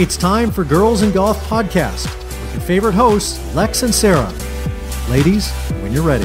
[0.00, 4.32] It's time for Girls N' Golf Podcast with your favorite hosts, Lex and Sarah.
[5.10, 5.50] Ladies,
[5.82, 6.24] when you're ready.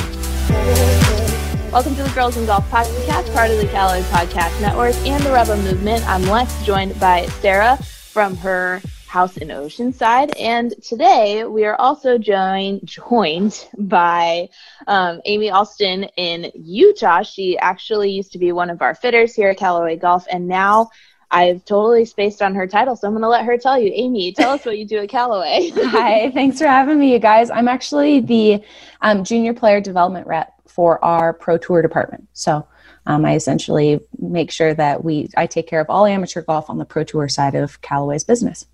[1.73, 5.31] Welcome to the Girls N' Golf Podcast, part of the Callaway Podcast Network and the
[5.33, 6.07] Rebel Movement.
[6.07, 10.31] I'm Lex, joined by Sarah from her house in Oceanside.
[10.39, 14.47] And today we are also joined joined by
[14.87, 17.23] um, Amy Alston in Utah.
[17.23, 20.91] She actually used to be one of our fitters here at Callaway Golf, and now
[21.35, 23.91] I've totally spaced on her title, so I'm going to let her tell you.
[23.93, 25.69] Amy, tell us what you do at Callaway.
[25.75, 27.49] Hi, thanks for having me, you guys.
[27.49, 28.63] I'm actually the
[29.01, 32.25] um, junior player development rep for our pro tour department.
[32.31, 32.65] So
[33.05, 36.77] um, I essentially make sure that we I take care of all amateur golf on
[36.77, 38.65] the pro tour side of Callaway's business.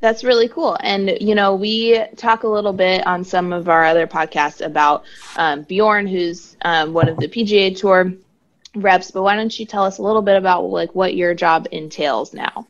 [0.00, 0.76] That's really cool.
[0.80, 5.04] And, you know, we talk a little bit on some of our other podcasts about
[5.36, 8.12] um, Bjorn, who's um, one of the PGA Tour
[8.74, 11.66] reps, but why don't you tell us a little bit about like what your job
[11.72, 12.66] entails now?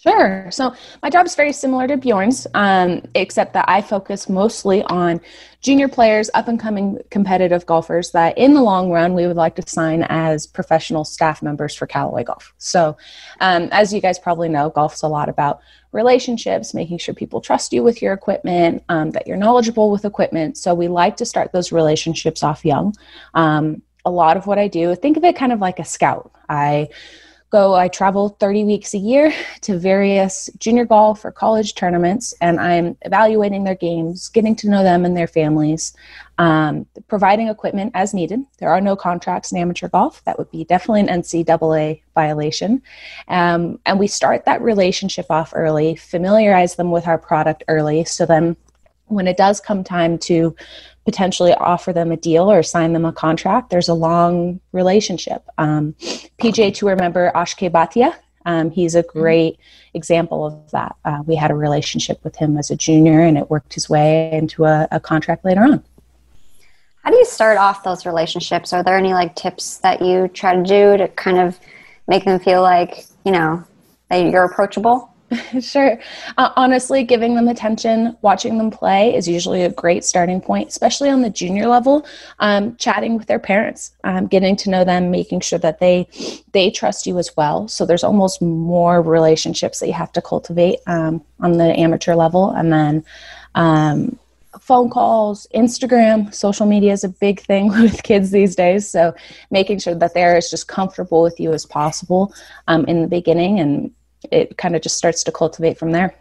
[0.00, 0.48] Sure.
[0.52, 5.20] So my job is very similar to Bjorn's, um, except that I focus mostly on
[5.60, 9.56] junior players, up and coming competitive golfers that in the long run we would like
[9.56, 12.54] to sign as professional staff members for Callaway Golf.
[12.58, 12.96] So,
[13.40, 17.72] um, as you guys probably know, golf's a lot about relationships, making sure people trust
[17.72, 20.56] you with your equipment, um, that you're knowledgeable with equipment.
[20.58, 22.94] So, we like to start those relationships off young.
[23.34, 26.32] Um, a lot of what I do, think of it kind of like a scout.
[26.48, 26.88] I
[27.50, 32.60] go i travel 30 weeks a year to various junior golf or college tournaments and
[32.60, 35.94] i'm evaluating their games getting to know them and their families
[36.38, 38.40] um, providing equipment as needed.
[38.58, 40.22] There are no contracts in amateur golf.
[40.24, 42.80] That would be definitely an ncaa violation.
[43.26, 48.24] Um, and we start that relationship off early familiarize them with our product early so
[48.24, 48.56] then
[49.08, 50.54] when it does come time to
[51.04, 53.70] potentially offer them a deal or sign them a contract.
[53.70, 55.42] There's a long relationship.
[55.56, 55.94] Um,
[56.38, 58.14] PGA Tour member Akshay Bhatia,
[58.48, 59.18] um, he's a mm-hmm.
[59.18, 59.60] great
[59.92, 60.96] example of that.
[61.04, 64.32] Uh, we had a relationship with him as a junior, and it worked his way
[64.32, 65.84] into a, a contract later on.
[67.02, 68.72] How do you start off those relationships?
[68.72, 71.58] Are there any like tips that you try to do to kind of
[72.06, 73.64] make them feel like you know
[74.08, 75.10] that you're approachable?
[75.60, 75.98] sure.
[76.36, 81.10] Uh, honestly, giving them attention, watching them play is usually a great starting point, especially
[81.10, 82.06] on the junior level.
[82.38, 86.08] Um, chatting with their parents, um, getting to know them, making sure that they
[86.52, 87.68] they trust you as well.
[87.68, 92.50] So there's almost more relationships that you have to cultivate um, on the amateur level,
[92.50, 93.04] and then
[93.54, 94.18] um,
[94.60, 98.88] phone calls, Instagram, social media is a big thing with kids these days.
[98.88, 99.14] So
[99.50, 102.32] making sure that they're as just comfortable with you as possible
[102.66, 103.90] um, in the beginning and
[104.30, 106.14] it kind of just starts to cultivate from there.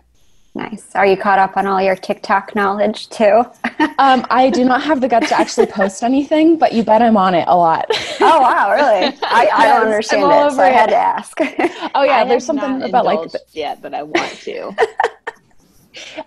[0.57, 0.95] Nice.
[0.95, 3.43] Are you caught up on all your TikTok knowledge too?
[3.99, 7.15] um, I do not have the guts to actually post anything, but you bet I'm
[7.15, 7.85] on it a lot.
[8.21, 9.15] oh wow, really?
[9.21, 11.37] I, I don't understand it, so I had to ask.
[11.95, 14.75] oh yeah, I there's something about like yet, but I want to.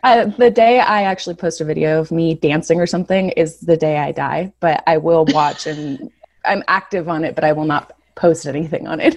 [0.03, 3.77] Uh, the day I actually post a video of me dancing or something is the
[3.77, 6.11] day I die, but I will watch and
[6.45, 9.17] I'm active on it, but I will not post anything on it.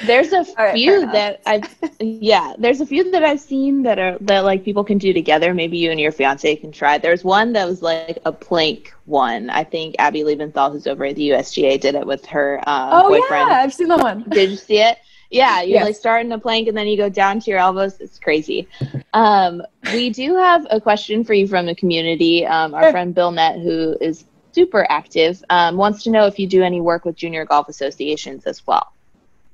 [0.00, 1.64] There's a right, few that I've
[2.00, 5.52] yeah, there's a few that I've seen that are that like people can do together.
[5.54, 6.98] Maybe you and your fiance can try.
[6.98, 9.50] There's one that was like a plank one.
[9.50, 13.08] I think Abby Liebenthal, who's over at the USGA, did it with her uh, oh,
[13.08, 13.50] boyfriend.
[13.50, 14.24] yeah, I've seen that one.
[14.28, 14.98] Did you see it?
[15.30, 15.84] Yeah, you yes.
[15.84, 18.00] like start in a plank and then you go down to your elbows.
[18.00, 18.68] It's crazy.
[19.14, 22.46] Um, we do have a question for you from the community.
[22.46, 26.46] Um, our friend Bill Net, who is super active, um, wants to know if you
[26.46, 28.92] do any work with junior golf associations as well.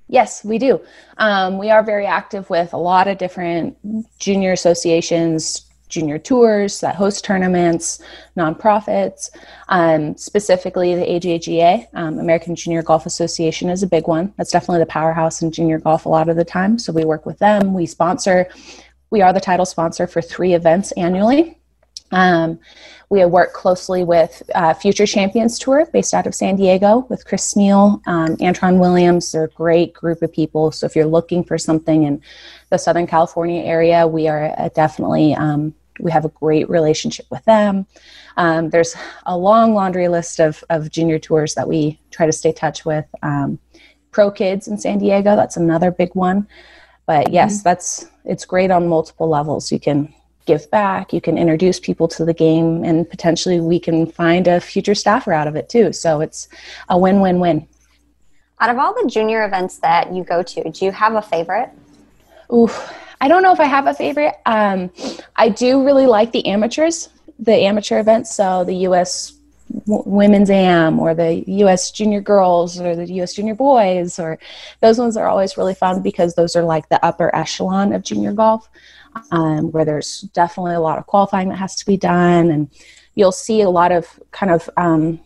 [0.08, 0.80] Yes, we do.
[1.18, 3.76] Um, we are very active with a lot of different
[4.18, 8.00] junior associations, junior tours that host tournaments,
[8.36, 9.30] nonprofits.
[9.68, 14.32] Um, specifically, the AJGA, um, American Junior Golf Association, is a big one.
[14.36, 16.78] That's definitely the powerhouse in junior golf a lot of the time.
[16.78, 17.74] So we work with them.
[17.74, 18.48] We sponsor.
[19.10, 21.58] We are the title sponsor for three events annually.
[22.12, 22.58] Um,
[23.10, 27.54] we work closely with uh, Future Champions Tour based out of San Diego with Chris
[27.54, 29.32] Smeal, um, Antron Williams.
[29.32, 30.70] They're a great group of people.
[30.72, 32.20] So if you're looking for something in
[32.68, 37.44] the Southern California area, we are uh, definitely, um, we have a great relationship with
[37.46, 37.86] them.
[38.36, 38.94] Um, there's
[39.24, 43.06] a long laundry list of, of junior tours that we try to stay touch with.
[43.22, 43.58] Um,
[44.10, 46.46] Pro Kids in San Diego, that's another big one.
[47.06, 47.62] But yes, mm-hmm.
[47.64, 49.72] that's it's great on multiple levels.
[49.72, 50.12] You can
[50.48, 54.60] give back, you can introduce people to the game, and potentially we can find a
[54.60, 55.92] future staffer out of it too.
[55.92, 56.48] So it's
[56.88, 57.68] a win win win.
[58.58, 61.70] Out of all the junior events that you go to, do you have a favorite?
[62.52, 62.70] Ooh,
[63.20, 64.34] I don't know if I have a favorite.
[64.46, 64.90] Um,
[65.36, 68.34] I do really like the amateurs, the amateur events.
[68.34, 69.34] So the U.S.
[69.86, 71.90] women's am or the U.S.
[71.90, 73.34] junior girls or the U.S.
[73.34, 74.38] junior boys or
[74.80, 78.32] those ones are always really fun because those are like the upper echelon of junior
[78.32, 78.66] golf,
[79.30, 82.70] um, where there's definitely a lot of qualifying that has to be done, and
[83.14, 85.20] you'll see a lot of kind of um,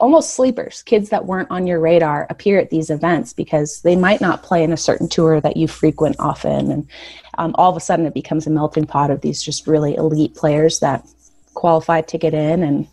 [0.00, 4.20] almost sleepers, kids that weren't on your radar appear at these events because they might
[4.20, 6.70] not play in a certain tour that you frequent often.
[6.70, 6.88] And
[7.36, 10.34] um, all of a sudden it becomes a melting pot of these just really elite
[10.34, 11.06] players that
[11.54, 12.86] qualify to get in, and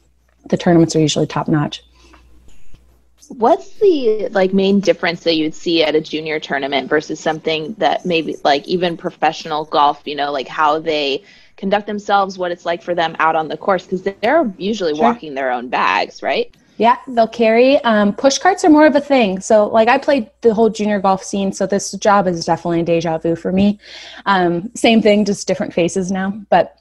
[0.50, 1.84] the tournaments are usually top notch.
[3.30, 8.06] What's the like main difference that you'd see at a junior tournament versus something that
[8.06, 11.24] maybe like even professional golf, you know, like how they
[11.58, 15.04] conduct themselves, what it's like for them out on the course because they're usually sure.
[15.04, 16.56] walking their own bags, right?
[16.78, 17.78] Yeah, they'll carry.
[17.84, 19.40] Um, push carts are more of a thing.
[19.40, 22.84] So, like, I played the whole junior golf scene, so this job is definitely a
[22.84, 23.80] deja vu for me.
[24.26, 26.32] Um, same thing, just different faces now.
[26.50, 26.78] But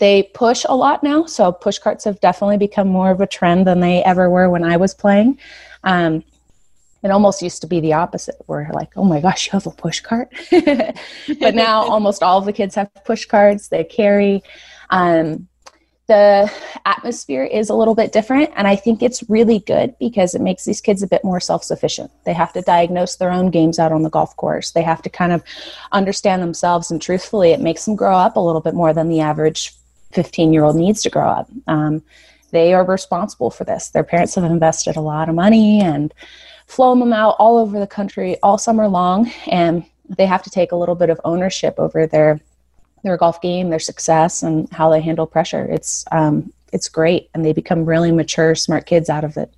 [0.00, 3.66] they push a lot now, so push carts have definitely become more of a trend
[3.66, 5.38] than they ever were when I was playing.
[5.84, 6.24] Um,
[7.02, 9.70] it almost used to be the opposite, where like, oh my gosh, you have a
[9.70, 10.32] push cart.
[10.50, 13.68] but now almost all of the kids have push carts.
[13.68, 14.42] They carry.
[14.88, 15.46] Um,
[16.08, 16.50] the
[16.86, 20.64] atmosphere is a little bit different and i think it's really good because it makes
[20.64, 24.02] these kids a bit more self-sufficient they have to diagnose their own games out on
[24.02, 25.40] the golf course they have to kind of
[25.92, 29.20] understand themselves and truthfully it makes them grow up a little bit more than the
[29.20, 29.72] average
[30.12, 32.02] 15 year old needs to grow up um,
[32.50, 36.12] they are responsible for this their parents have invested a lot of money and
[36.66, 40.72] flown them out all over the country all summer long and they have to take
[40.72, 42.40] a little bit of ownership over their
[43.02, 45.64] their golf game, their success, and how they handle pressure.
[45.64, 49.52] It's um, it's great, and they become really mature, smart kids out of it.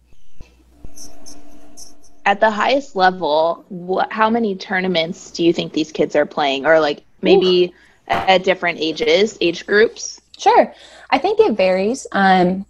[2.24, 6.66] At the highest level, what, how many tournaments do you think these kids are playing,
[6.66, 8.12] or like maybe Ooh.
[8.12, 10.20] at different ages, age groups?
[10.42, 10.74] Sure,
[11.10, 12.04] I think it varies.
[12.10, 12.66] Um,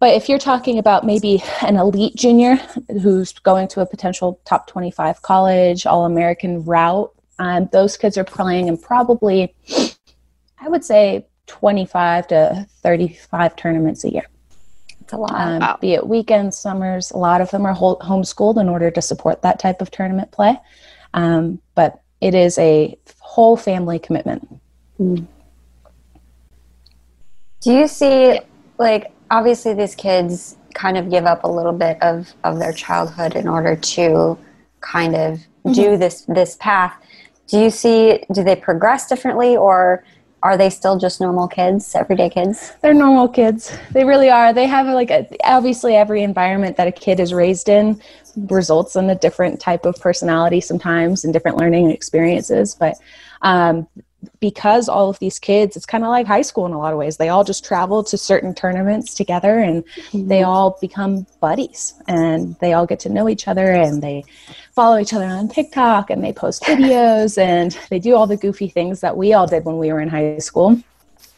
[0.00, 2.56] but if you're talking about maybe an elite junior
[3.02, 8.24] who's going to a potential top 25 college, all American route, um, those kids are
[8.24, 9.54] playing in probably,
[10.58, 14.26] I would say, 25 to 35 tournaments a year.
[15.00, 15.32] It's a lot.
[15.32, 15.78] Um, wow.
[15.80, 17.12] Be it weekends, summers.
[17.12, 20.58] A lot of them are homeschooled in order to support that type of tournament play.
[21.14, 24.48] Um, but it is a whole family commitment.
[27.60, 28.40] Do you see,
[28.78, 33.36] like, obviously these kids kind of give up a little bit of, of their childhood
[33.36, 34.38] in order to
[34.80, 35.72] kind of mm-hmm.
[35.72, 36.94] do this this path.
[37.48, 40.04] Do you see do they progress differently or
[40.42, 42.72] are they still just normal kids everyday kids?
[42.80, 43.76] They're normal kids.
[43.92, 44.54] They really are.
[44.54, 48.00] They have like a, obviously every environment that a kid is raised in
[48.36, 52.94] results in a different type of personality sometimes and different learning experiences but
[53.42, 53.88] um,
[54.40, 56.98] because all of these kids it's kind of like high school in a lot of
[56.98, 60.28] ways they all just travel to certain tournaments together and mm-hmm.
[60.28, 64.22] they all become buddies and they all get to know each other and they
[64.72, 68.68] follow each other on tiktok and they post videos and they do all the goofy
[68.68, 70.80] things that we all did when we were in high school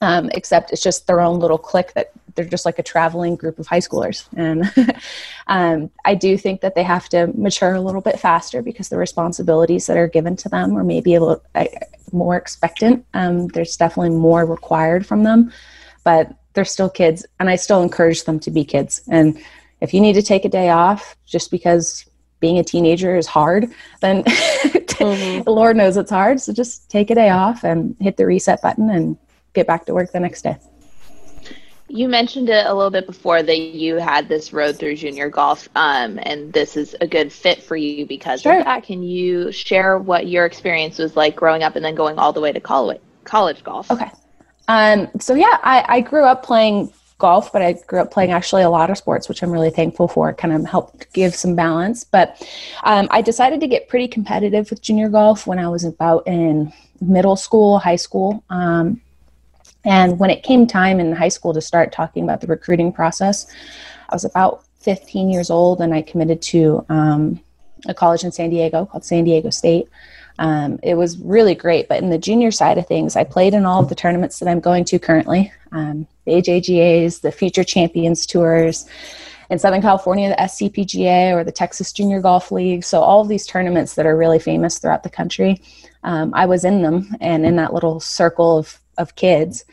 [0.02, 3.58] um, except it's just their own little clique that they're just like a traveling group
[3.58, 4.26] of high schoolers.
[4.36, 4.70] And
[5.46, 8.98] um, i do think that they have to mature a little bit faster because the
[8.98, 11.66] responsibilities that are given to them are maybe a little uh,
[12.10, 13.06] more expectant.
[13.14, 15.52] Um, there's definitely more required from them
[16.04, 19.00] but they're still kids and i still encourage them to be kids.
[19.08, 19.40] And
[19.80, 22.04] if you need to take a day off just because
[22.40, 23.68] being a teenager is hard
[24.00, 25.42] then mm-hmm.
[25.42, 26.40] the lord knows it's hard.
[26.40, 29.16] So just take a day off and hit the reset button and
[29.52, 30.56] get back to work the next day.
[31.88, 35.68] You mentioned it a little bit before that you had this road through junior golf,
[35.74, 38.58] um, and this is a good fit for you because sure.
[38.58, 38.84] of that.
[38.84, 42.40] Can you share what your experience was like growing up and then going all the
[42.40, 43.90] way to college, college golf?
[43.90, 44.10] Okay.
[44.68, 48.62] Um, so yeah, I, I grew up playing golf, but I grew up playing actually
[48.62, 50.30] a lot of sports, which I'm really thankful for.
[50.30, 52.04] It kind of helped give some balance.
[52.04, 52.42] But
[52.84, 56.72] um, I decided to get pretty competitive with junior golf when I was about in
[57.00, 58.42] middle school, high school.
[58.50, 59.00] Um,
[59.84, 63.46] and when it came time in high school to start talking about the recruiting process,
[64.08, 67.40] I was about 15 years old and I committed to um,
[67.86, 69.88] a college in San Diego called San Diego State.
[70.38, 71.88] Um, it was really great.
[71.88, 74.48] But in the junior side of things, I played in all of the tournaments that
[74.48, 78.86] I'm going to currently um, the AJGAs, the Future Champions Tours.
[79.50, 82.84] In Southern California, the SCPGA or the Texas Junior Golf League.
[82.84, 85.60] So, all of these tournaments that are really famous throughout the country,
[86.04, 89.64] um, I was in them and in that little circle of of kids.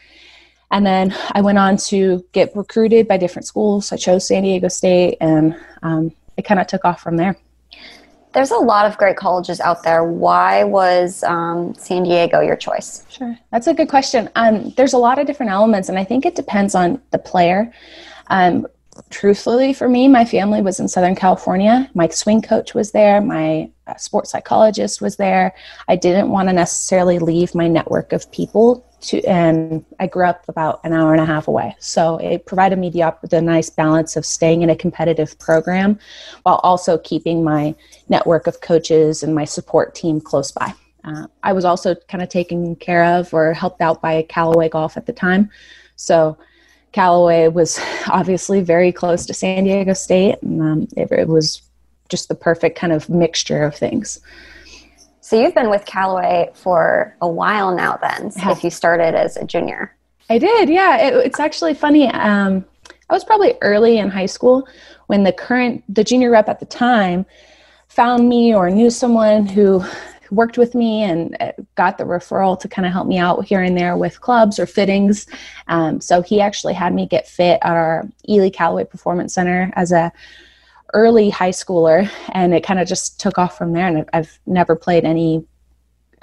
[0.71, 3.91] And then I went on to get recruited by different schools.
[3.91, 7.37] I chose San Diego State, and um, it kind of took off from there.
[8.33, 10.03] There's a lot of great colleges out there.
[10.03, 13.03] Why was um, San Diego your choice?
[13.09, 14.29] Sure, that's a good question.
[14.35, 17.73] Um, there's a lot of different elements, and I think it depends on the player.
[18.27, 18.67] Um,
[19.09, 21.89] truthfully, for me, my family was in Southern California.
[21.95, 23.19] My swing coach was there.
[23.21, 25.55] My uh, sports psychologist was there.
[25.87, 30.43] I didn't want to necessarily leave my network of people to, and I grew up
[30.47, 31.75] about an hour and a half away.
[31.79, 35.99] So it provided me the, the nice balance of staying in a competitive program
[36.43, 37.75] while also keeping my
[38.09, 40.73] network of coaches and my support team close by.
[41.03, 44.97] Uh, I was also kind of taken care of or helped out by Callaway Golf
[44.97, 45.49] at the time.
[45.95, 46.37] So
[46.91, 51.61] Callaway was obviously very close to San Diego State, and um, it, it, was
[52.09, 54.19] just the perfect kind of mixture of things.
[55.29, 58.49] So you've been with Callaway for a while now, then, yeah.
[58.49, 59.95] if you started as a junior.
[60.27, 60.97] I did, yeah.
[61.05, 62.07] It, it's actually funny.
[62.07, 62.65] Um,
[63.11, 64.67] I was probably early in high school
[65.05, 67.27] when the current, the junior rep at the time,
[67.89, 69.85] found me or knew someone who
[70.31, 73.61] worked with me and uh, got the referral to kind of help me out here
[73.61, 75.27] and there with clubs or fittings.
[75.67, 79.91] Um, so he actually had me get fit at our Ely Callaway Performance Center as
[79.91, 80.11] a
[80.93, 83.87] early high schooler, and it kind of just took off from there.
[83.87, 85.45] And I've never played any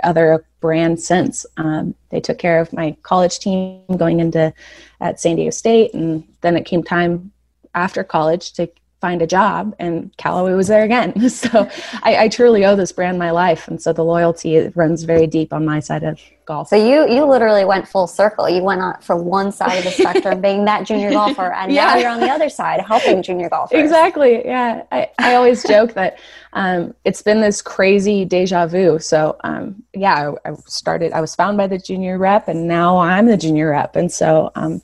[0.02, 1.46] other brand since.
[1.56, 4.52] Um, they took care of my college team going into
[5.00, 7.32] at San Diego State, and then it came time
[7.74, 8.68] after college to
[9.00, 11.12] find a job and Callaway was there again.
[11.28, 11.68] So
[12.02, 13.68] I, I, truly owe this brand my life.
[13.68, 16.68] And so the loyalty runs very deep on my side of golf.
[16.68, 18.48] So you, you literally went full circle.
[18.48, 21.86] You went on from one side of the spectrum being that junior golfer and yeah.
[21.86, 23.78] now you're on the other side helping junior golfers.
[23.78, 24.44] Exactly.
[24.44, 24.84] Yeah.
[24.90, 26.18] I, I always joke that
[26.54, 28.98] um, it's been this crazy deja vu.
[28.98, 32.98] So um, yeah, I, I, started, I was found by the junior rep and now
[32.98, 33.96] I'm the junior rep.
[33.96, 34.80] And so um,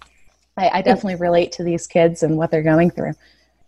[0.56, 3.12] I, I definitely relate to these kids and what they're going through.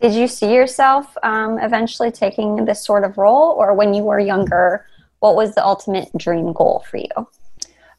[0.00, 4.18] Did you see yourself um, eventually taking this sort of role, or when you were
[4.18, 4.84] younger,
[5.20, 7.28] what was the ultimate dream goal for you?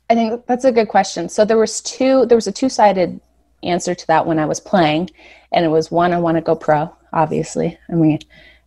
[0.10, 1.30] I think that's a good question.
[1.30, 2.26] So there was two.
[2.26, 3.20] There was a two-sided
[3.64, 5.10] answer to that when I was playing,
[5.52, 6.96] and it was one, I want to go pro.
[7.14, 8.20] Obviously, I mean,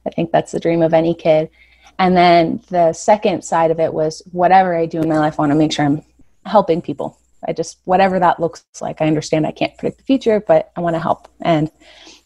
[0.07, 1.51] I think that's the dream of any kid.
[1.99, 5.43] And then the second side of it was whatever I do in my life, I
[5.43, 6.03] want to make sure I'm
[6.47, 7.19] helping people.
[7.47, 9.01] I just whatever that looks like.
[9.01, 11.29] I understand I can't predict the future, but I want to help.
[11.41, 11.71] And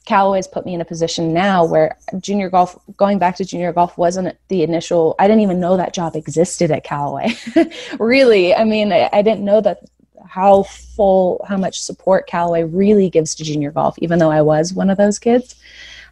[0.05, 3.97] Callaway's put me in a position now where junior golf, going back to junior golf,
[3.97, 5.15] wasn't the initial.
[5.19, 7.35] I didn't even know that job existed at Callaway.
[8.01, 9.85] really, I mean, I, I, didn't know that
[10.27, 14.73] how full, how much support Callaway really gives to junior golf, even though I was
[14.73, 15.55] one of those kids.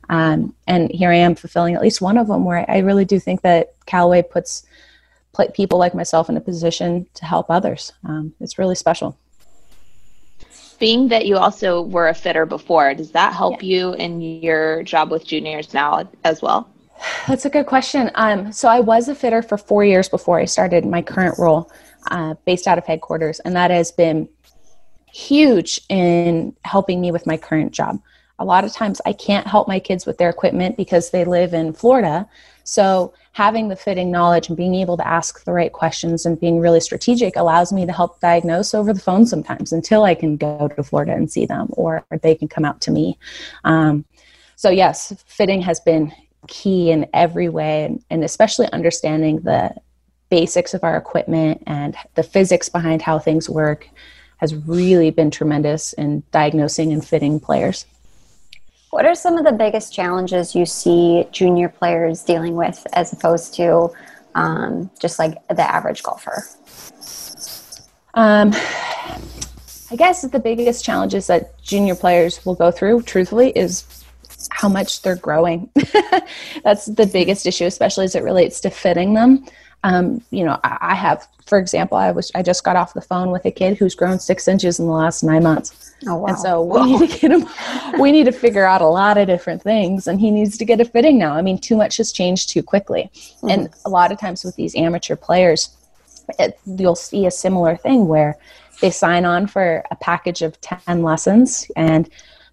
[0.09, 3.19] Um, and here I am fulfilling at least one of them, where I really do
[3.19, 4.65] think that Callaway puts
[5.55, 7.93] people like myself in a position to help others.
[8.05, 9.17] Um, it's really special
[10.81, 13.69] being that you also were a fitter before, does that help yeah.
[13.69, 16.69] you in your job with juniors now as well?
[17.29, 18.11] That's a good question.
[18.15, 21.71] Um, so I was a fitter for four years before I started my current role,
[22.11, 24.29] uh, based out of headquarters, and that has been
[25.13, 28.01] huge in helping me with my current job.
[28.39, 31.53] A lot of times I can't help my kids with their equipment because they live
[31.53, 32.27] in Florida.
[32.71, 36.61] So having the fitting knowledge and being able to ask the right questions and being
[36.61, 40.69] really strategic allows me to help diagnose over the phone sometimes until I can go
[40.69, 43.19] to Florida and see them or they can come out to me.
[43.65, 44.05] Um,
[44.55, 46.13] so, yes, fitting has been
[46.47, 49.75] key in every way, and, and especially understanding the
[50.29, 53.89] basics of our equipment and the physics behind how things work
[54.37, 57.85] has really been tremendous in diagnosing and fitting players.
[58.91, 63.55] What are some of the biggest challenges you see junior players dealing with as opposed
[63.55, 63.91] to
[64.35, 66.45] um, just like the average golfer?
[68.15, 68.53] Um,
[69.93, 74.05] I guess the biggest challenges that junior players will go through, truthfully, is
[74.51, 75.71] how much they're growing.
[76.65, 79.47] That's the biggest issue, especially as it relates to fitting them.
[79.83, 83.01] Um, you know, I, I have, for example, I was I just got off the
[83.01, 85.95] phone with a kid who's grown six inches in the last nine months.
[86.07, 86.27] Oh, wow.
[86.27, 87.47] And so we need to get him.
[88.01, 90.81] we need to figure out a lot of different things, and he needs to get
[90.81, 91.35] a fitting now.
[91.35, 93.49] I mean, too much has changed too quickly, mm-hmm.
[93.49, 95.77] and a lot of times with these amateur players,
[96.39, 98.37] it, you'll see a similar thing where
[98.81, 102.09] they sign on for a package of ten lessons and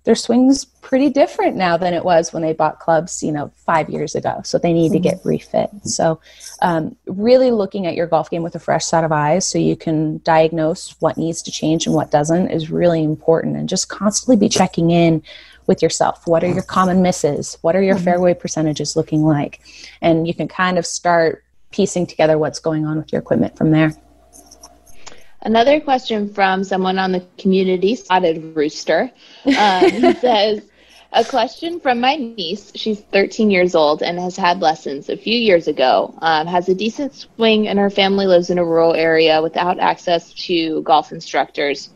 [0.08, 3.90] their swing's pretty different now than it was when they bought clubs, you know, five
[3.90, 4.40] years ago.
[4.46, 5.04] So they need mm-hmm.
[5.04, 5.70] to get refit.
[5.84, 6.22] So,
[6.62, 9.76] um, really looking at your golf game with a fresh set of eyes so you
[9.76, 13.58] can diagnose what needs to change and what doesn't is really important.
[13.58, 15.22] And just constantly be checking in
[15.66, 16.26] with yourself.
[16.26, 17.58] What are your common misses?
[17.60, 18.06] What are your mm-hmm.
[18.06, 19.60] fairway percentages looking like?
[20.00, 23.72] And you can kind of start piecing together what's going on with your equipment from
[23.72, 23.92] there.
[25.42, 29.12] Another question from someone on the community spotted rooster
[29.46, 29.90] um,
[30.22, 30.64] says,
[31.14, 32.72] a question from my niece.
[32.76, 36.14] She's 13 years old and has had lessons a few years ago.
[36.22, 40.34] Um, has a decent swing, and her family lives in a rural area without access
[40.34, 41.90] to golf instructors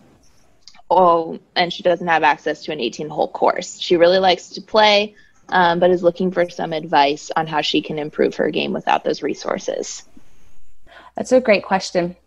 [0.92, 3.80] oh, and she doesn't have access to an 18 hole course.
[3.80, 5.16] She really likes to play,
[5.50, 9.04] um, but is looking for some advice on how she can improve her game without
[9.04, 10.04] those resources.
[11.16, 12.18] That's a great question.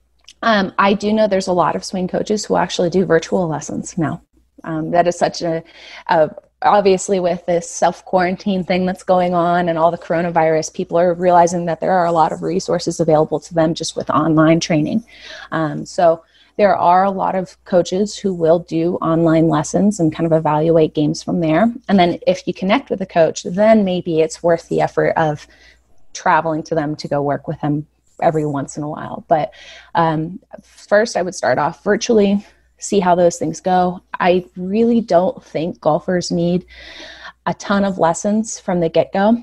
[0.45, 3.97] Um, I do know there's a lot of swing coaches who actually do virtual lessons
[3.97, 4.21] now.
[4.63, 5.65] Um, that is such a,
[6.09, 10.99] a obviously with this self quarantine thing that's going on and all the coronavirus, people
[10.99, 14.61] are realizing that there are a lot of resources available to them just with online
[14.61, 15.03] training.
[15.51, 16.23] Um, so
[16.59, 20.95] there are a lot of coaches who will do online lessons and kind of evaluate
[20.95, 21.73] games from there.
[21.89, 25.47] And then if you connect with a coach, then maybe it's worth the effort of
[26.13, 27.87] traveling to them to go work with them
[28.23, 29.25] every once in a while.
[29.29, 29.53] But
[29.95, 32.45] um, first, I would start off virtually
[32.85, 34.01] see how those things go.
[34.21, 36.67] I really don't think golfers need
[37.47, 39.43] a ton of lessons from the get go.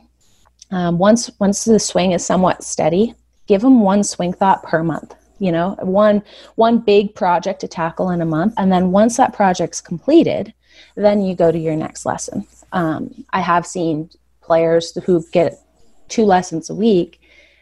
[0.71, 3.13] Um, once once the swing is somewhat steady,
[3.47, 5.15] give them one swing thought per month.
[5.39, 6.23] You know, one
[6.55, 10.53] one big project to tackle in a month, and then once that project's completed,
[10.95, 12.47] then you go to your next lesson.
[12.71, 14.09] Um, I have seen
[14.41, 15.59] players who get
[16.07, 17.20] two lessons a week,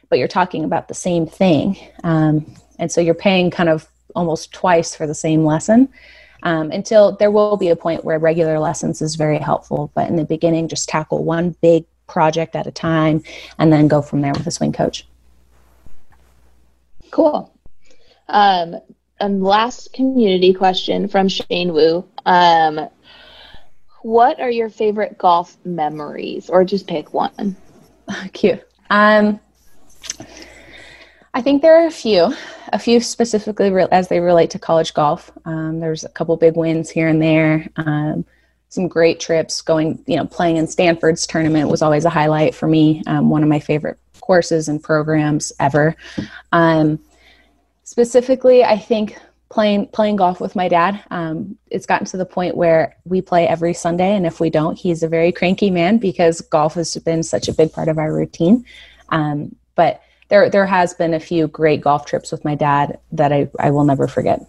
[0.09, 4.51] but you're talking about the same thing, um, and so you're paying kind of almost
[4.51, 5.89] twice for the same lesson
[6.43, 9.91] um, until there will be a point where regular lessons is very helpful.
[9.93, 13.23] But in the beginning, just tackle one big project at a time
[13.57, 15.07] and then go from there with a swing coach.
[17.11, 17.53] Cool.
[18.27, 18.75] Um,
[19.19, 22.05] and last community question from Shane Wu.
[22.25, 22.87] Um,
[24.01, 27.57] what are your favorite golf memories, or just pick one?
[28.33, 28.63] Cute.
[28.89, 29.41] Um,
[31.33, 32.33] I think there are a few,
[32.73, 35.31] a few specifically re- as they relate to college golf.
[35.45, 37.67] Um, there's a couple big wins here and there.
[37.75, 38.25] Um,
[38.69, 42.67] some great trips going, you know, playing in Stanford's tournament was always a highlight for
[42.67, 43.03] me.
[43.07, 45.95] Um, one of my favorite courses and programs ever.
[46.51, 46.99] Um,
[47.83, 49.17] specifically, I think
[49.49, 51.03] playing playing golf with my dad.
[51.09, 54.77] Um, it's gotten to the point where we play every Sunday, and if we don't,
[54.77, 58.13] he's a very cranky man because golf has been such a big part of our
[58.13, 58.65] routine.
[59.09, 63.31] Um, but there there has been a few great golf trips with my dad that
[63.31, 64.41] I, I will never forget.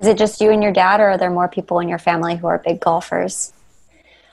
[0.00, 2.34] Is it just you and your dad, or are there more people in your family
[2.34, 3.52] who are big golfers?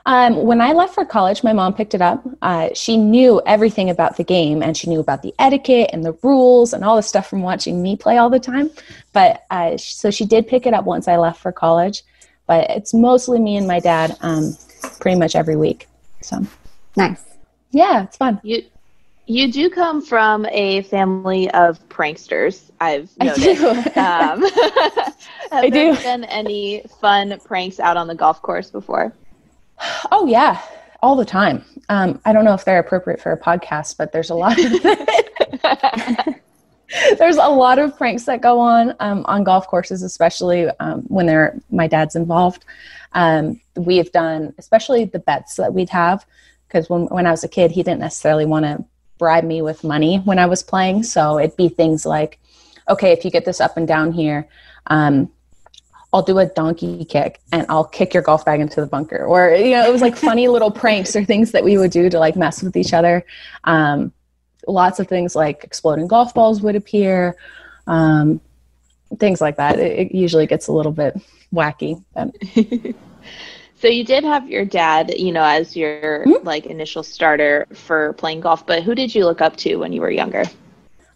[0.08, 2.24] Um, when I left for college, my mom picked it up.
[2.42, 6.18] Uh, she knew everything about the game and she knew about the etiquette and the
[6.24, 8.72] rules and all the stuff from watching me play all the time.
[9.14, 12.02] But uh, so she did pick it up once I left for college.
[12.48, 14.58] But it's mostly me and my dad um,
[15.00, 15.88] pretty much every week.
[16.24, 16.48] So
[16.98, 17.31] nice.
[17.72, 18.40] Yeah, it's fun.
[18.44, 18.64] You
[19.28, 22.70] you do come from a family of pranksters.
[22.82, 23.48] I've noticed.
[23.48, 23.70] I do.
[23.70, 24.42] um,
[25.52, 26.02] have I there do.
[26.02, 29.14] been any fun pranks out on the golf course before?
[30.12, 30.62] Oh yeah,
[31.02, 31.64] all the time.
[31.90, 34.72] Um, I don't know if they're appropriate for a podcast, but there's a lot of
[37.18, 41.26] there's a lot of pranks that go on um, on golf courses, especially um, when
[41.26, 42.64] they're my dad's involved.
[43.14, 46.26] Um, we've done, especially the bets that we'd have,
[46.72, 48.84] because when when I was a kid, he didn't necessarily want to
[49.18, 51.04] bribe me with money when I was playing.
[51.04, 52.40] So it'd be things like,
[52.90, 54.48] okay, if you get this up and down here,
[54.88, 55.30] um,
[56.14, 59.24] I'll do a donkey kick and I'll kick your golf bag into the bunker.
[59.24, 62.10] Or, you know, it was like funny little pranks or things that we would do
[62.10, 63.26] to like mess with each other.
[63.64, 64.12] Um,
[64.68, 67.36] lots of things like exploding golf balls would appear,
[67.88, 68.42] um,
[69.20, 69.80] things like that.
[69.80, 71.16] It, it, usually gets a little bit
[71.54, 72.04] wacky.
[73.82, 76.46] So you did have your dad, you know, as your mm-hmm.
[76.46, 80.02] like initial starter for playing golf, but who did you look up to when you
[80.02, 80.44] were younger?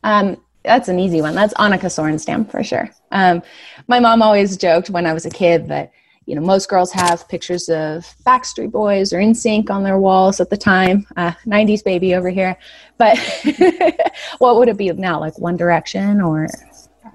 [0.03, 1.35] Um, that's an easy one.
[1.35, 2.89] That's Annika Sorenstam for sure.
[3.11, 3.43] Um,
[3.87, 5.91] my mom always joked when I was a kid that
[6.25, 10.49] you know most girls have pictures of Backstreet Boys or NSYNC on their walls at
[10.49, 11.05] the time.
[11.15, 12.57] Uh, 90s baby over here,
[12.97, 13.15] but
[14.39, 15.19] what would it be now?
[15.19, 16.47] Like One Direction or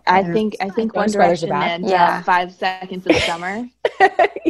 [0.06, 2.18] I think I think One Direction and yeah.
[2.18, 3.68] Uh, Five Seconds of Summer.
[4.00, 4.08] yeah.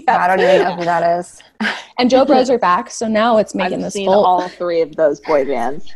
[0.08, 1.42] I don't even know who that is.
[1.98, 4.24] And Jo Bros are back, so now it's making I've this seen full.
[4.24, 5.92] all three of those boy bands.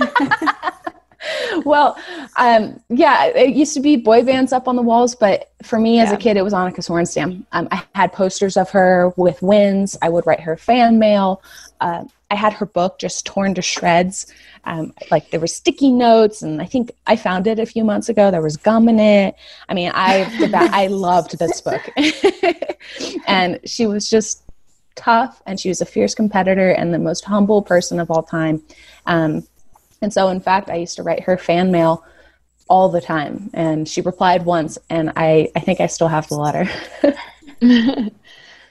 [1.66, 1.94] well,
[2.36, 6.00] um, yeah, it used to be boy bands up on the walls, but for me
[6.00, 6.14] as yeah.
[6.14, 7.44] a kid, it was Annika Sorenstam.
[7.52, 9.96] Um, I had posters of her with wins.
[10.00, 11.42] I would write her fan mail.
[11.82, 14.32] Uh, I had her book just torn to shreds.
[14.64, 18.08] Um, like there were sticky notes, and I think I found it a few months
[18.08, 18.30] ago.
[18.30, 19.34] There was gum in it.
[19.68, 20.26] I mean, I
[20.72, 21.86] I loved this book,
[23.26, 24.44] and she was just
[24.94, 28.62] tough, and she was a fierce competitor and the most humble person of all time.
[29.04, 29.46] Um,
[30.00, 32.02] and so, in fact, I used to write her fan mail
[32.66, 36.36] all the time, and she replied once, and I I think I still have the
[36.36, 36.66] letter.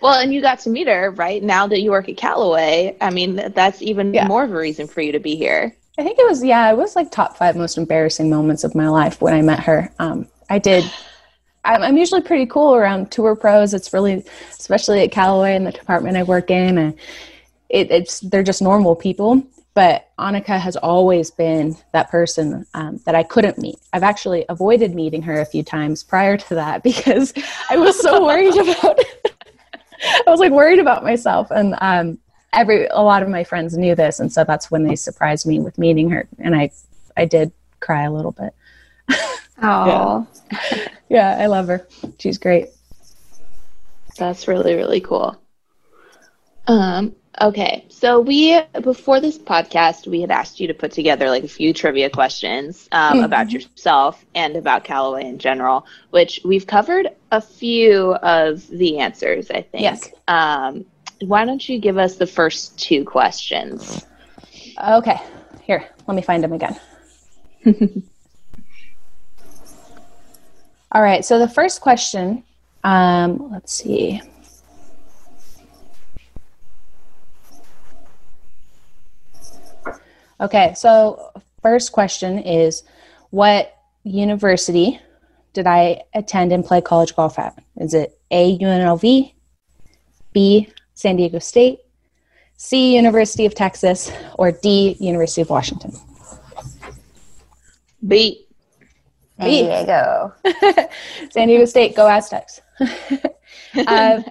[0.01, 1.43] Well, and you got to meet her, right?
[1.43, 4.27] Now that you work at Callaway, I mean, that's even yeah.
[4.27, 5.75] more of a reason for you to be here.
[5.97, 8.89] I think it was, yeah, it was like top five most embarrassing moments of my
[8.89, 9.91] life when I met her.
[9.99, 10.83] Um, I did,
[11.63, 13.75] I'm, I'm usually pretty cool around tour pros.
[13.75, 16.95] It's really, especially at Callaway and the department I work in, and
[17.69, 19.43] it, it's they're just normal people.
[19.73, 23.77] But Annika has always been that person um, that I couldn't meet.
[23.93, 27.33] I've actually avoided meeting her a few times prior to that because
[27.69, 28.99] I was so worried about.
[30.03, 32.17] I was like worried about myself, and um,
[32.53, 35.59] every a lot of my friends knew this, and so that's when they surprised me
[35.59, 36.71] with meeting her, and I
[37.17, 38.53] I did cry a little bit.
[39.63, 40.87] Oh, yeah.
[41.09, 41.85] yeah, I love her.
[42.17, 42.69] She's great.
[44.17, 45.39] That's really really cool.
[46.65, 51.43] Um, okay, so we before this podcast, we had asked you to put together like
[51.43, 53.25] a few trivia questions um, Mhm.
[53.25, 59.49] about yourself and about Callaway in general, which we've covered a few of the answers.
[59.51, 59.83] I think.
[59.83, 60.09] Yes.
[60.27, 60.85] Um,
[61.21, 64.05] why don't you give us the first two questions?
[64.83, 65.19] Okay,
[65.63, 66.79] here, let me find them again.
[70.93, 72.43] All right, so the first question,
[72.83, 74.21] um, let's see.
[80.41, 82.81] Okay, so first question is
[83.29, 84.99] what university
[85.53, 87.63] did I attend and play college golf at?
[87.77, 89.33] Is it A, UNLV,
[90.33, 91.79] B, San Diego State,
[92.57, 95.91] C, University of Texas, or D, University of Washington?
[98.07, 98.47] B.
[99.37, 100.33] San Diego.
[101.29, 102.61] San Diego State, go Aztecs.
[103.87, 104.21] Uh,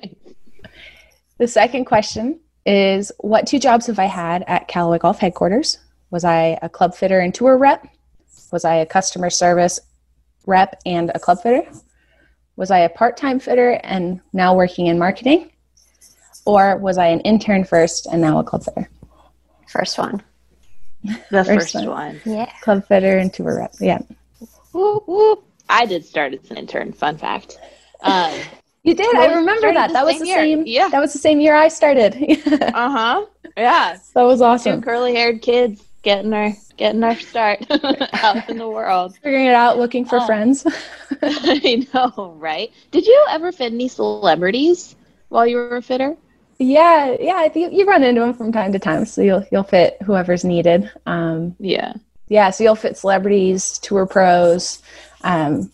[1.39, 5.79] the second question is What two jobs have I had at Callaway Golf headquarters?
[6.11, 7.87] Was I a club fitter and tour rep?
[8.53, 9.79] Was I a customer service
[10.47, 11.69] rep and a club fitter?
[12.57, 15.51] Was I a part time fitter and now working in marketing?
[16.45, 18.89] Or was I an intern first and now a club fitter?
[19.69, 20.23] First one.
[21.05, 21.87] the First first one.
[21.89, 22.21] one.
[22.25, 22.51] Yeah.
[22.63, 23.75] Club fitter and tour rep.
[23.81, 23.99] Yeah.
[24.73, 25.45] Whoop, whoop.
[25.69, 26.93] I did start as an intern.
[26.93, 27.59] Fun fact.
[28.03, 28.33] Um,
[28.83, 29.15] You did.
[29.15, 29.93] I remember that.
[29.93, 30.39] That was the year.
[30.39, 30.63] same.
[30.67, 30.89] Yeah.
[30.89, 32.15] That was the same year I started.
[32.51, 33.27] uh huh.
[33.55, 33.99] Yeah.
[34.15, 34.81] That was Two awesome.
[34.81, 39.17] curly haired kids getting our getting our start out in the world.
[39.23, 40.27] Figuring it out, looking for Oh.
[40.27, 40.67] friends.
[41.23, 42.71] I know, right?
[42.91, 44.97] Did you ever fit any celebrities
[45.29, 46.17] while you were a fitter?
[46.59, 47.37] Yeah, yeah.
[47.37, 50.45] I think you run into them from time to time, so you'll you'll fit whoever's
[50.45, 50.91] needed.
[51.07, 51.95] Um, Yeah.
[52.29, 54.83] yeah, so you'll fit celebrities, tour pros,
[55.23, 55.71] um,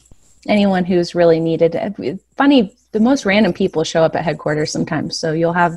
[0.49, 1.77] anyone who's really needed.
[1.77, 1.91] Uh,
[2.37, 5.77] Funny, the most random people show up at headquarters sometimes, so you'll have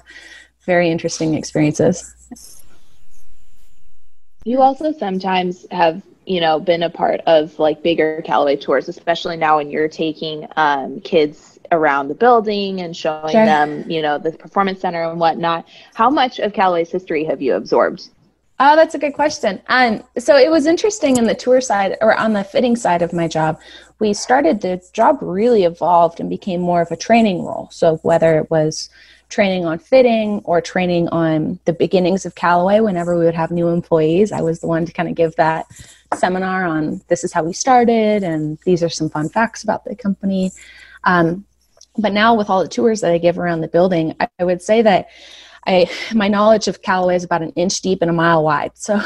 [0.65, 2.15] very interesting experiences.
[4.49, 9.37] You also sometimes have, you know, been a part of like bigger Callaway tours, especially
[9.37, 13.45] now when you're taking um, kids around the building and showing Sure.
[13.45, 15.67] them, you know, the performance center and whatnot.
[15.93, 18.09] How much of Callaway's history have you absorbed?
[18.59, 19.61] Oh, that's a good question.
[19.67, 23.13] Um, so it was interesting in the tour side or on the fitting side of
[23.13, 23.59] my job.
[23.99, 27.69] We started the job really evolved and became more of a training role.
[27.71, 28.89] So whether it was
[29.29, 33.69] training on fitting or training on the beginnings of Callaway, whenever we would have new
[33.69, 35.67] employees, I was the one to kind of give that
[36.15, 39.95] seminar on this is how we started and these are some fun facts about the
[39.95, 40.51] company.
[41.03, 41.45] Um,
[41.97, 44.61] but now with all the tours that I give around the building, I, I would
[44.61, 45.09] say that
[45.67, 48.71] I my knowledge of Callaway is about an inch deep and a mile wide.
[48.75, 48.95] So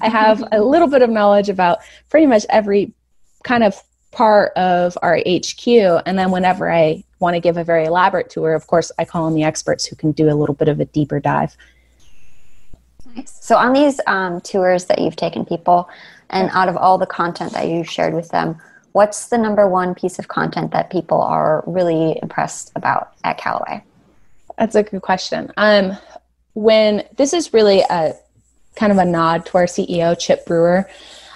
[0.00, 2.92] I have a little bit of knowledge about pretty much every
[3.44, 5.66] kind of part of our HQ.
[6.06, 9.24] And then whenever I want to give a very elaborate tour, of course, I call
[9.24, 11.56] on the experts who can do a little bit of a deeper dive.
[13.16, 13.38] Nice.
[13.40, 15.88] So on these um, tours that you've taken people,
[16.30, 18.60] and out of all the content that you've shared with them,
[18.92, 23.82] what's the number one piece of content that people are really impressed about at Callaway?
[24.58, 25.50] That's a good question.
[25.56, 25.96] Um,
[26.52, 28.14] when this is really a
[28.76, 30.88] kind of a nod to our CEO Chip Brewer,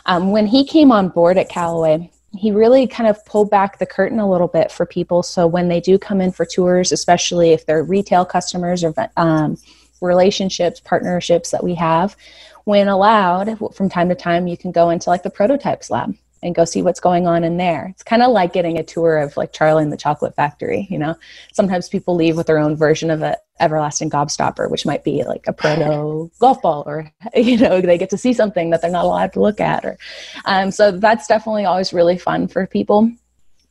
[0.07, 3.87] um, when he came on board at Callaway, he really kind of pulled back the
[3.87, 5.23] curtain a little bit for people.
[5.23, 9.57] So when they do come in for tours, especially if they're retail customers or um,
[10.01, 12.17] relationships, partnerships that we have,
[12.65, 16.55] when allowed, from time to time, you can go into like the prototypes lab and
[16.55, 17.89] go see what's going on in there.
[17.91, 20.99] It's kind of like getting a tour of like Charlie and the Chocolate Factory, you
[20.99, 21.17] know.
[21.53, 25.47] Sometimes people leave with their own version of a everlasting gobstopper, which might be like
[25.47, 29.05] a proto golf ball, or you know, they get to see something that they're not
[29.05, 29.85] allowed to look at.
[29.85, 29.99] Or
[30.45, 33.11] um, so that's definitely always really fun for people.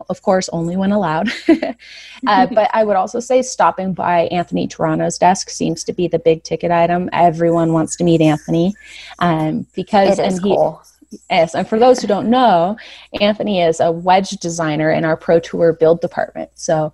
[0.10, 1.30] Of course, only when allowed.
[2.27, 6.19] uh, but I would also say stopping by Anthony Taranto's desk seems to be the
[6.19, 7.10] big ticket item.
[7.13, 8.75] Everyone wants to meet Anthony
[9.19, 10.84] um, because It is and he cool.
[11.29, 12.77] Yes, and for those who don't know,
[13.21, 16.51] Anthony is a wedge designer in our Pro Tour build department.
[16.55, 16.93] So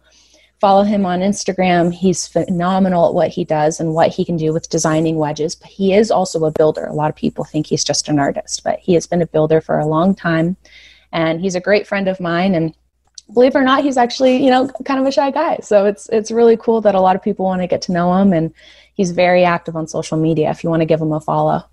[0.64, 1.94] follow him on Instagram.
[1.94, 5.56] He's phenomenal at what he does and what he can do with designing wedges.
[5.56, 6.86] But he is also a builder.
[6.86, 9.62] A lot of people think he's just an artist, but he has been a builder
[9.62, 10.56] for a long time.
[11.12, 12.56] And he's a great friend of mine.
[12.56, 12.74] And
[13.34, 15.58] believe it or not, he's actually, you know, kind of a shy guy.
[15.62, 18.14] So it's it's really cool that a lot of people want to get to know
[18.16, 18.54] him and
[18.94, 21.64] he's very active on social media if you want to give him a follow.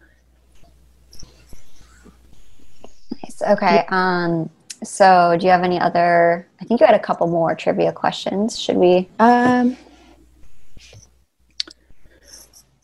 [3.40, 3.56] Nice.
[3.56, 3.84] Okay.
[3.88, 4.50] Um
[4.82, 8.58] so do you have any other I think you had a couple more trivia questions.
[8.58, 9.76] Should we Um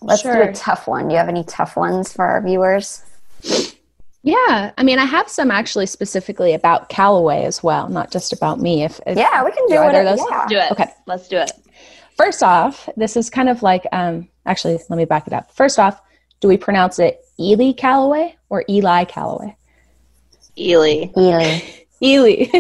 [0.03, 1.09] Let's do a tough one.
[1.09, 3.03] Do you have any tough ones for our viewers?
[4.23, 8.61] yeah, I mean, I have some actually specifically about Callaway as well, not just about
[8.61, 8.85] me.
[8.85, 10.05] If, if Yeah, we can do either it.
[10.05, 10.21] those?
[10.31, 10.47] Yeah.
[10.49, 10.73] Do it.
[10.73, 10.87] Okay.
[11.07, 11.51] Let's do it.
[12.17, 15.51] First off, this is kind of like, um, actually, let me back it up.
[15.53, 16.01] First off,
[16.41, 19.57] do we pronounce it Ely Callaway or Eli Callaway?
[20.59, 21.11] Ely.
[21.17, 21.63] Ely.
[22.03, 22.47] Ely.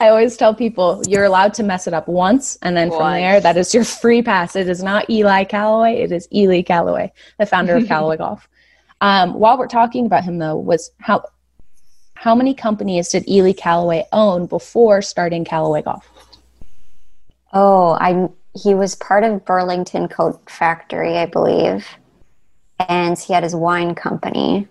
[0.00, 3.20] I always tell people you're allowed to mess it up once, and then from Once.
[3.20, 4.56] there, that is your free pass.
[4.56, 8.48] It is not Eli Callaway, it is Ely Callaway, the founder of Callaway Golf.
[9.00, 11.24] Um, while we're talking about him, though, was how
[12.14, 16.08] how many companies did Ely Callaway own before starting Callaway Golf?
[17.52, 21.86] Oh, I'm he was part of Burlington Coat Factory, I believe.
[22.88, 24.68] And he had his wine company.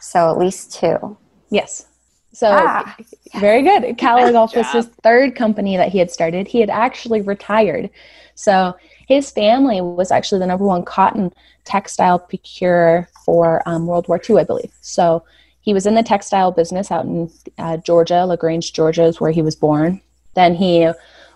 [0.00, 1.16] So at least two.
[1.50, 1.86] Yes.
[2.32, 2.96] So Ah,
[3.40, 3.96] very good.
[3.98, 6.46] Callaway Golf was his third company that he had started.
[6.46, 7.90] He had actually retired.
[8.34, 8.76] So
[9.08, 11.32] his family was actually the number one cotton
[11.64, 14.72] textile procurer for um, World War II, I believe.
[14.80, 15.24] So
[15.60, 19.42] he was in the textile business out in uh, Georgia, LaGrange, Georgia is where he
[19.42, 20.00] was born.
[20.34, 20.90] Then he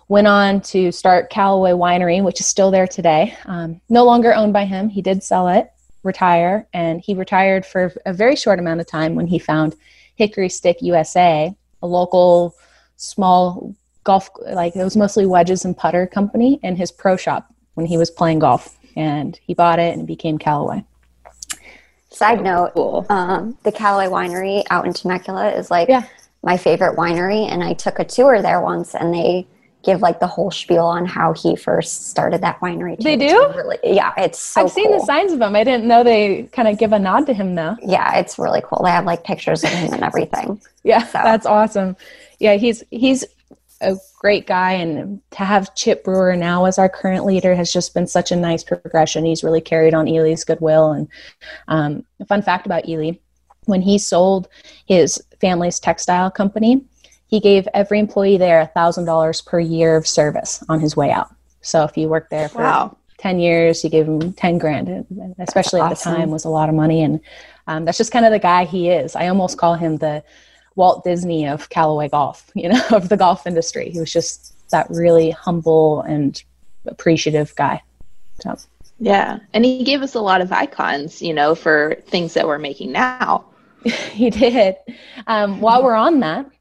[0.08, 3.36] went on to start Callaway Winery, which is still there today.
[3.46, 4.88] Um, no longer owned by him.
[4.88, 5.70] He did sell it,
[6.02, 9.74] retire, and he retired for a very short amount of time when he found
[10.16, 12.54] Hickory Stick USA, a local
[12.96, 17.86] small golf, like it was mostly wedges and putter company, in his pro shop when
[17.86, 18.76] he was playing golf.
[18.96, 20.84] And he bought it and it became Callaway.
[22.10, 23.06] side note, Cool.
[23.08, 26.02] um, the Callaway Winery out in Temecula is like Yeah.
[26.42, 27.50] my favorite winery.
[27.50, 29.46] And I took a tour there once and they
[29.82, 32.96] give like the whole spiel on how he first started that winery.
[32.96, 33.02] too.
[33.04, 33.52] They It's do?
[33.56, 35.54] Really, yeah, it's so I've seen the signs of him.
[35.56, 37.76] I didn't know they kind of give a nod to him though.
[37.82, 38.82] Yeah, it's really cool.
[38.84, 40.60] They have like pictures of him and everything.
[40.84, 41.96] Yeah, So- that's awesome.
[42.40, 43.24] Yeah, he's he's
[43.80, 47.94] a great guy, and to have Chip Brewer now as our current leader has just
[47.94, 49.24] been such a nice progression.
[49.24, 50.92] He's really carried on Ely's goodwill.
[50.92, 51.08] And
[51.68, 53.12] um, a fun fact about Ely:
[53.66, 54.48] when he sold
[54.86, 56.84] his family's textile company,
[57.32, 61.10] he gave every employee there a thousand dollars per year of service on his way
[61.10, 61.34] out.
[61.62, 62.98] So if you worked there for Wow.
[63.16, 66.68] 10 years, you gave him 10 grand, and especially at the time was a lot
[66.68, 67.02] of money.
[67.02, 67.20] And
[67.68, 69.16] um, that's just kind of the guy he is.
[69.16, 70.22] I almost call him the
[70.76, 73.88] Walt Disney of Callaway golf, you know, of the golf industry.
[73.88, 76.42] He was just that really humble and
[76.84, 77.80] appreciative guy.
[78.42, 78.58] So,
[78.98, 79.38] Yeah.
[79.54, 82.92] And he gave us a lot of icons, you know, for things that we're making
[82.92, 83.46] now.
[84.12, 84.76] he did.
[85.26, 86.51] Um, while we're on that,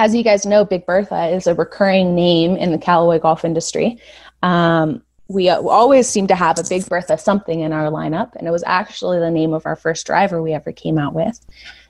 [0.00, 3.98] as you guys know, Big Bertha is a recurring name in the Callaway golf industry.
[4.42, 8.48] Um, we uh, always seem to have a Big Bertha something in our lineup, and
[8.48, 11.38] it was actually the name of our first driver we ever came out with.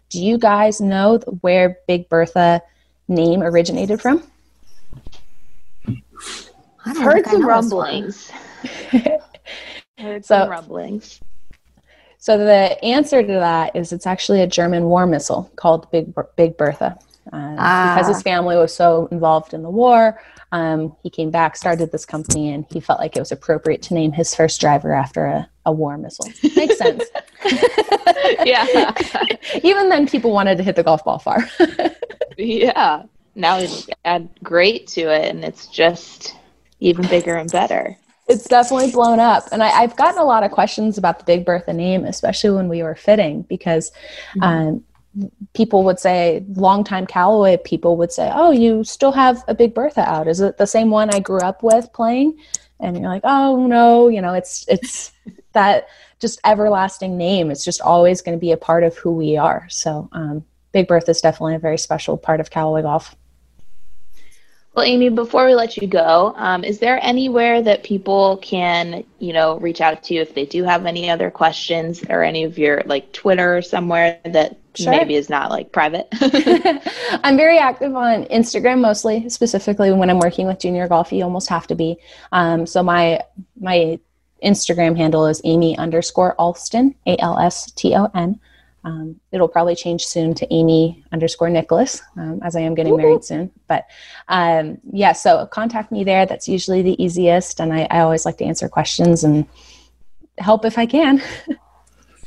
[0.09, 2.61] Do you guys know where Big Bertha
[3.07, 4.25] name originated from?
[5.87, 7.87] I don't Heard some know this one.
[8.03, 8.31] rumblings.
[9.99, 11.21] Heard So- some rumblings.
[12.19, 16.57] So the answer to that is it's actually a German war missile called Big Big
[16.59, 16.99] Bertha.
[17.33, 18.13] Uh, Because Ah.
[18.15, 20.21] his family was so involved in the war,
[20.53, 23.95] um, he came back, started this company, and he felt like it was appropriate to
[23.95, 26.27] name his first driver after a, a war missile.
[26.57, 27.05] Makes sense.
[28.45, 28.93] yeah.
[29.63, 31.39] Even then, people wanted to hit the golf ball far.
[32.39, 33.03] yeah.
[33.37, 36.35] Now it's add great to it, and it's just
[36.81, 37.97] even bigger and better.
[38.29, 39.45] it's definitely blown up.
[39.53, 42.69] And I, I've gotten a lot of questions about the Big Bertha name, especially when
[42.69, 43.93] we were fitting, because
[44.43, 44.83] um,
[45.55, 50.09] people would say, longtime Callaway people would say, Oh, you still have a Big Bertha
[50.09, 50.29] out.
[50.29, 52.39] Is it the same one I grew up with playing?
[52.79, 55.13] And you're like, Oh, no, you know, it's, it's
[55.53, 55.89] that
[56.21, 57.51] just everlasting name.
[57.51, 59.67] It's just always going to be a part of who we are.
[59.69, 63.17] So, um, Big Bertha is definitely a very special part of Callaway golf.
[64.75, 69.33] Well, Amy, before we let you go, um, is there anywhere that people can, you
[69.33, 72.57] know, reach out to you if they do have any other questions or any of
[72.57, 74.93] your like Twitter or somewhere that Sure.
[74.93, 76.09] maybe is not like private?
[77.25, 81.13] I'm very active on Instagram mostly, specifically when I'm working with junior golf.
[81.13, 81.99] You almost have to be.
[82.33, 83.21] Um, so my
[83.59, 83.99] my
[84.43, 88.41] Instagram handle is Amy underscore Alston, A L S T O N.
[88.83, 93.25] Um, it'll probably change soon to Amy underscore Nicholas, um, as I am getting married
[93.25, 93.51] soon.
[93.69, 93.85] But
[94.29, 96.25] um, yeah, so contact me there.
[96.25, 99.47] That's usually the easiest, and I, I always like to answer questions and
[100.39, 101.23] help if I can.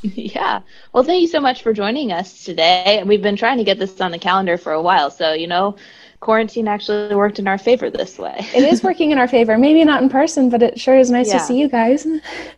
[0.14, 0.60] yeah.
[0.92, 3.02] Well, thank you so much for joining us today.
[3.06, 5.76] We've been trying to get this on the calendar for a while, so you know,
[6.20, 8.36] quarantine actually worked in our favor this way.
[8.54, 9.56] it is working in our favor.
[9.56, 11.38] Maybe not in person, but it sure is nice Yeah.
[11.38, 12.06] to see you guys.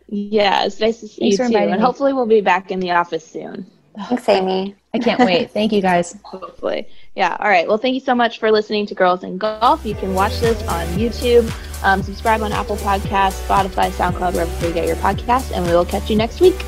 [0.09, 1.57] Yeah, it's nice to see Thanks you for too.
[1.57, 1.79] And me.
[1.79, 3.65] hopefully we'll be back in the office soon.
[4.09, 4.75] Thanks, Amy.
[4.93, 5.49] I can't wait.
[5.51, 6.15] Thank you guys.
[6.23, 6.87] Hopefully.
[7.15, 7.35] Yeah.
[7.39, 7.67] All right.
[7.67, 9.83] Well, thank you so much for listening to Girls N' Golf.
[9.85, 11.51] You can watch this on YouTube,
[11.83, 15.85] um, subscribe on Apple Podcasts, Spotify, SoundCloud, wherever you get your podcasts, and we will
[15.85, 16.63] catch you next week.